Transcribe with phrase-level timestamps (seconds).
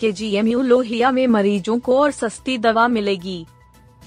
[0.00, 3.46] के जी लोहिया में मरीजों को और सस्ती दवा मिलेगी।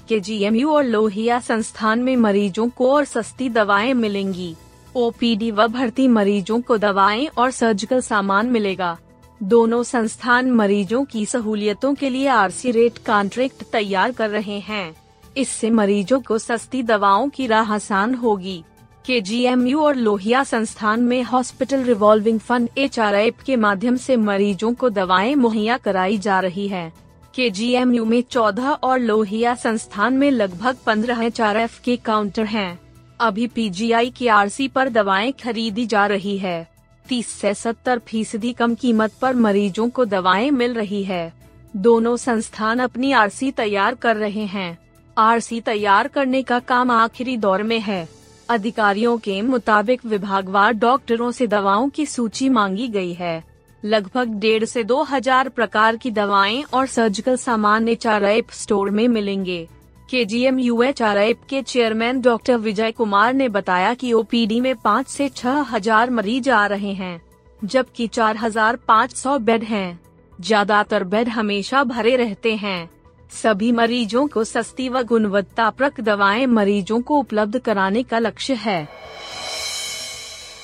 [0.08, 4.54] के जी और लोहिया संस्थान में मरीजों को और सस्ती दवाएँ मिलेंगी।
[4.96, 8.98] ओपीडी व भर्ती मरीजों को दवाएँ और सर्जिकल सामान मिलेगा।
[9.42, 14.94] दोनों संस्थान मरीजों की सहूलियतों के लिए आरसी रेट कॉन्ट्रैक्ट तैयार कर रहे हैं।
[15.36, 18.64] इससे मरीजों को सस्ती दवाओं की राह आसान होगी।
[19.06, 19.20] के
[19.74, 22.96] और लोहिया संस्थान में हॉस्पिटल रिवॉल्विंग फंड एच
[23.46, 26.92] के माध्यम से मरीजों को दवाएँ मुहैया कराई जा रही है।
[27.34, 27.50] के
[28.04, 31.40] में 14 और लोहिया संस्थान में लगभग 15 एच
[31.84, 32.80] के काउंटर हैं।
[33.20, 36.68] अभी पीजीआई की आरसी पर दवाएँ खरीदी जा रही है।
[37.08, 41.32] 30 से 70 फ़ीसदी कम कीमत पर मरीजों को दवाएँ मिल रही है।
[41.76, 44.78] दोनों संस्थान अपनी आरसी तैयार कर रहे हैं।
[45.18, 48.21] आरसी तैयार करने का काम आखिरी दौर में है।
[48.52, 53.42] अधिकारियों के मुताबिक विभागवार डॉक्टरों से दवाओं की सूची मांगी गई है।
[53.82, 58.06] लगभग डेढ़ से दो हज़ार प्रकार की दवाएँ और सर्जिकल सामान एच
[58.52, 59.66] स्टोर में मिलेंगे।
[60.08, 64.74] K G M U H के चेयरमैन डॉक्टर विजय कुमार ने बताया कि ओपीडी में
[64.76, 67.20] पाँच से छह हज़ार मरीज़ आ रहे हैं,
[67.62, 70.00] जबकि चार हज़ार पाँच सौ बेड हैं।
[70.38, 72.90] ज़्यादातर बेड हमेशा भरे रहते हैं।
[73.32, 78.88] सभी मरीजों को सस्ती व गुणवत्ताप्रक दवाएँ मरीजों को उपलब्ध कराने का लक्ष्य है।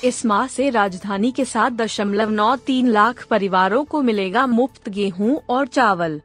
[0.03, 5.39] इस माह से राजधानी के साथ दशमलव नौ तीन लाख परिवारों को मिलेगा मुफ़्त गेहूँ
[5.49, 6.21] और चावल।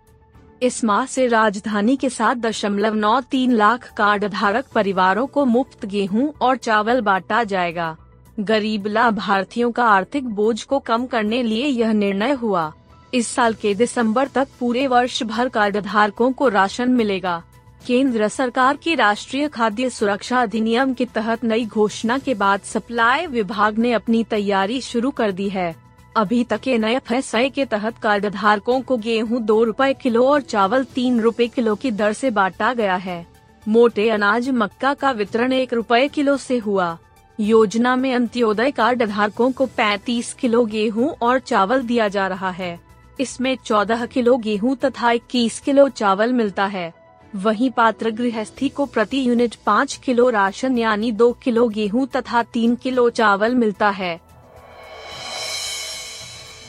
[0.62, 5.84] इस माह से राजधानी के साथ दशमलव नौ तीन लाख कार्ड धारक परिवारों को मुफ़्त
[5.86, 7.96] गेहूँ और चावल बांटा जाएगा।
[8.40, 12.72] गरीब लाभार्थियों का आर्थिक बोझ को कम करने लिए यह निर्णय हुआ।
[13.14, 17.42] इस साल के दिसंबर तक पूरे वर्ष भर कार्ड धारकों को राशन मिलेगा।
[17.86, 23.78] केंद्र सरकार की राष्ट्रीय खाद्य सुरक्षा अधिनियम के तहत नई घोषणा के बाद सप्लाई विभाग
[23.78, 25.74] ने अपनी तैयारी शुरू कर दी है।
[26.16, 30.84] अभी तक नए फैसले के तहत कार्ड धारकों को गेहूँ दो रूपए किलो और चावल
[30.84, 33.26] तीन रूपए किलो की दर से बांटा गया है।
[33.68, 36.98] मोटे अनाज मक्का का वितरण एक रूपए किलो से हुआ।
[37.40, 42.83] योजना में अंत्योदय कार्ड धारकों को 35 किलो गेहूँ और चावल दिया जा रहा है।
[43.20, 46.92] इसमें 14 किलो गेहूँ तथा 21 किलो चावल मिलता है।
[47.32, 52.76] वहीं पात्र गृहस्थी को प्रति यूनिट 5 किलो राशन यानी 2 किलो गेहूँ तथा 3
[52.76, 54.16] किलो चावल मिलता है।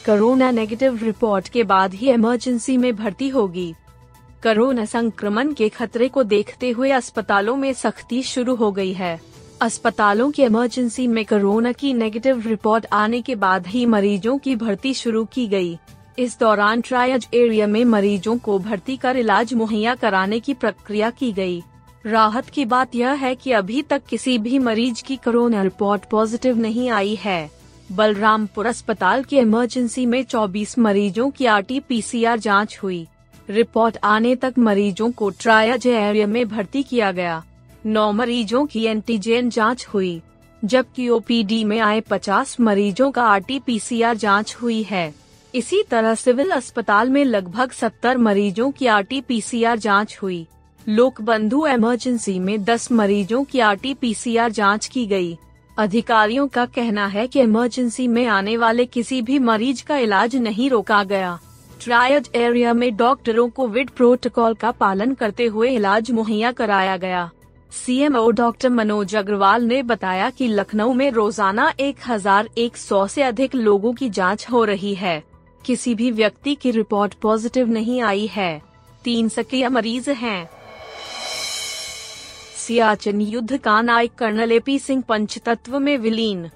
[0.05, 3.73] कोरोना नेगेटिव रिपोर्ट के बाद ही इमरजेंसी में भर्ती होगी।
[4.43, 9.19] कोरोना संक्रमण के खतरे को देखते हुए अस्पतालों में सख्ती शुरू हो गई है।
[9.61, 14.93] अस्पतालों की इमरजेंसी में कोरोना की नेगेटिव रिपोर्ट आने के बाद ही मरीजों की भर्ती
[14.93, 15.77] शुरू की गई।
[16.19, 21.31] इस दौरान ट्रायज एरिया में मरीजों को भर्ती कर इलाज मुहैया कराने की प्रक्रिया की
[21.31, 21.61] गई।
[22.05, 26.57] राहत की बात यह है कि अभी तक किसी भी मरीज़ की कोरोना रिपोर्ट पॉजिटिव
[26.57, 27.49] नहीं आई है।
[27.91, 31.81] बलरामपुर अस्पताल के इमरजेंसी में 24 मरीजों की आर टी
[32.37, 33.07] जाँच हुई।
[33.49, 37.43] रिपोर्ट आने तक मरीजों को ट्रायज एरिया में भर्ती किया गया।
[37.85, 40.21] नौ मरीजों की एंटीजेन जाँच हुई,
[40.63, 43.61] जबकि ओपीडी में आए 50 मरीजों का आर टी
[44.15, 45.24] जाँच हुई है।
[45.55, 49.41] इसी तरह सिविल अस्पताल में लगभग 70 मरीजों की आर टी
[49.77, 50.45] जाँच हुई।
[50.87, 54.15] लोक बंधु इमरजेंसी में 10 मरीजों की आर टी
[54.49, 55.37] जाँच की गई।
[55.77, 60.69] अधिकारियों का कहना है कि इमरजेंसी में आने वाले किसी भी मरीज़ का इलाज नहीं
[60.69, 61.37] रोका गया।
[61.81, 67.29] ट्रायड एरिया में डॉक्टरों को विड प्रोटोकॉल का पालन करते हुए इलाज मुहैया कराया गया।
[67.71, 74.09] सीएमओ डॉक्टर मनोज अग्रवाल ने बताया कि लखनऊ में रोज़ाना 1100 से अधिक लोगों की
[74.09, 75.23] जाँच हो रही है।
[75.65, 78.61] किसी भी व्यक्ति की रिपोर्ट पॉजिटिव नहीं आई है।
[79.03, 80.49] तीन सक्रिय मरीज़ हैं।
[82.57, 86.49] सियाचिन युद्ध का नायक कर्नल एपी सिंह पंचतत्व में विलीन।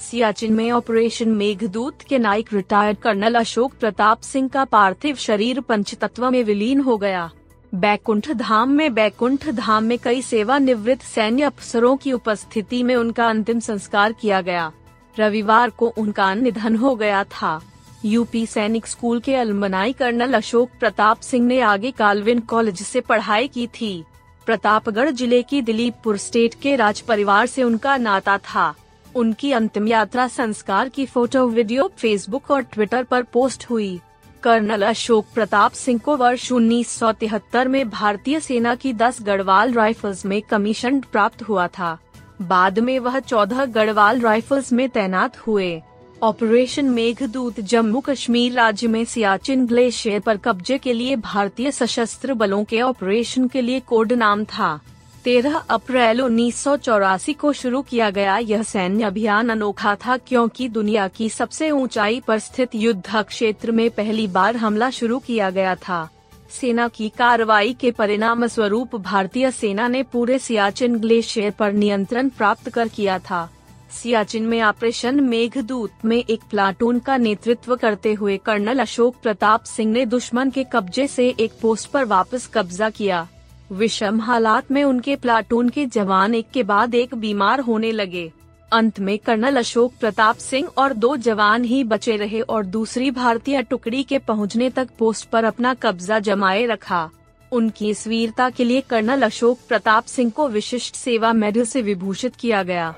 [0.00, 6.30] सियाचिन में ऑपरेशन मेघदूत के नायक रिटायर्ड कर्नल अशोक प्रताप सिंह का पार्थिव शरीर पंचतत्व
[6.30, 7.30] में विलीन हो गया।
[7.74, 13.60] बैकुंठ धाम में बैकुंठ धाम में कई सेवानिवृत्त सैन्य अफसरों की उपस्थिति में उनका अंतिम
[13.60, 14.72] संस्कार किया गया।
[15.18, 17.60] रविवार को उनका निधन हो गया था।
[18.04, 23.48] यूपी सैनिक स्कूल के अलमनाई कर्नल अशोक प्रताप सिंह ने आगे कालविन कॉलेज से पढ़ाई
[23.48, 24.04] की थी।
[24.46, 28.74] प्रतापगढ़ ज़िले की दिलीपपुर स्टेट के राज परिवार से उनका नाता था।
[29.16, 34.00] उनकी अंतिम यात्रा संस्कार की फ़ोटो, वीडियो, फेसबुक और ट्विटर पर पोस्ट हुई।
[34.42, 40.42] कर्नल अशोक प्रताप सिंह को वर्ष 1973 में भारतीय सेना की 10 गढ़वाल राइफल्स में
[40.42, 41.98] कमीशन प्राप्त हुआ था।
[42.42, 45.82] बाद में वह 14 गढ़वाल राइफल्स में तैनात हुए।
[46.22, 52.64] ऑपरेशन मेघदूत जम्मू कश्मीर राज्य में सियाचिन ग्लेशियर पर कब्जे के लिए भारतीय सशस्त्र बलों
[52.64, 54.80] के ऑपरेशन के लिए कोड नाम था।
[55.24, 60.68] तेरह अप्रैल उन्नीस सौ चौरासी को शुरू किया गया यह सैन्य अभियान अनोखा था क्योंकि
[60.68, 65.74] दुनिया की सबसे ऊंचाई पर स्थित युद्ध क्षेत्र में पहली बार हमला शुरू किया गया
[65.74, 66.08] था।
[66.50, 72.68] सेना की कार्रवाई के परिणाम स्वरूप भारतीय सेना ने पूरे सियाचिन ग्लेशियर पर नियंत्रण प्राप्त
[72.68, 73.50] कर किया था।
[73.90, 79.92] सियाचिन में ऑपरेशन मेघदूत में एक प्लाटून का नेतृत्व करते हुए कर्नल अशोक प्रताप सिंह
[79.92, 83.28] ने दुश्मन के कब्जे से एक पोस्ट पर वापस कब्जा किया।
[83.72, 88.32] विषम हालात में उनके प्लाटून के जवान एक के बाद एक बीमार होने लगे।
[88.72, 93.62] अंत में कर्नल अशोक प्रताप सिंह और दो जवान ही बचे रहे और दूसरी भारतीय
[93.62, 97.10] टुकड़ी के पहुँचने तक पोस्ट पर अपना कब्जा जमाए रखा।
[97.52, 102.36] उनकी इस वीरता के लिए कर्नल अशोक प्रताप सिंह को विशिष्ट सेवा मेडल से विभूषित
[102.36, 102.94] किया गया।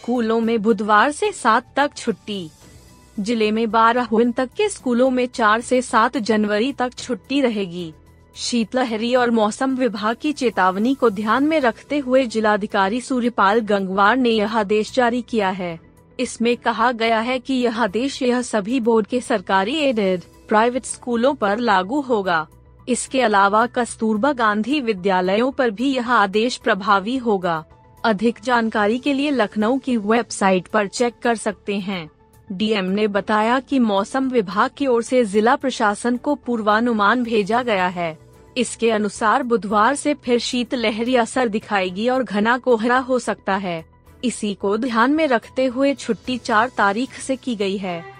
[0.00, 2.50] स्कूलों में बुधवार से सात तक छुट्टी।
[3.20, 7.92] ज़िले में बारह तक के स्कूलों में चार से सात जनवरी तक छुट्टी रहेगी।
[8.36, 14.30] शीतलहरी और मौसम विभाग की चेतावनी को ध्यान में रखते हुए जिलाधिकारी सूर्यपाल गंगवार ने
[14.30, 15.78] यह आदेश जारी किया है।
[16.18, 21.34] इसमें कहा गया है कि यह आदेश यह सभी बोर्ड के सरकारी एडेड, प्राइवेट स्कूलों
[21.34, 22.46] पर लागू होगा।
[22.88, 27.64] इसके अलावा कस्तूरबा गांधी विद्यालयों पर भी यह आदेश प्रभावी होगा।
[28.04, 32.10] अधिक जानकारी के लिए लखनऊ की वेबसाइट पर चेक कर सकते हैं।
[32.52, 37.86] डीएम ने बताया कि मौसम विभाग की ओर से जिला प्रशासन को पूर्वानुमान भेजा गया
[37.86, 38.18] है।
[38.56, 43.84] इसके अनुसार बुधवार से फिर शीत लहरी असर दिखाएगी और घना कोहरा हो सकता है।
[44.24, 48.19] इसी को ध्यान में रखते हुए छुट्टी चार तारीख से की गई है।